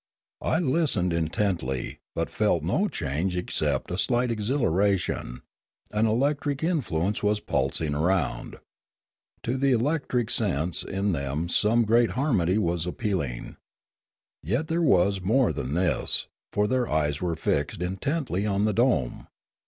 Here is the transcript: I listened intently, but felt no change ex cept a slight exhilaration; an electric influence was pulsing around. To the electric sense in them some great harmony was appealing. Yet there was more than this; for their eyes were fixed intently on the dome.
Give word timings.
I 0.41 0.57
listened 0.57 1.13
intently, 1.13 1.99
but 2.15 2.31
felt 2.31 2.63
no 2.63 2.87
change 2.87 3.37
ex 3.37 3.57
cept 3.57 3.91
a 3.91 3.99
slight 3.99 4.31
exhilaration; 4.31 5.43
an 5.93 6.07
electric 6.07 6.63
influence 6.63 7.21
was 7.21 7.39
pulsing 7.39 7.93
around. 7.93 8.55
To 9.43 9.57
the 9.57 9.73
electric 9.73 10.31
sense 10.31 10.81
in 10.81 11.11
them 11.11 11.49
some 11.49 11.85
great 11.85 12.13
harmony 12.17 12.57
was 12.57 12.87
appealing. 12.87 13.57
Yet 14.41 14.69
there 14.69 14.81
was 14.81 15.21
more 15.21 15.53
than 15.53 15.75
this; 15.75 16.25
for 16.51 16.65
their 16.65 16.89
eyes 16.89 17.21
were 17.21 17.35
fixed 17.35 17.83
intently 17.83 18.43
on 18.43 18.65
the 18.65 18.73
dome. 18.73 19.27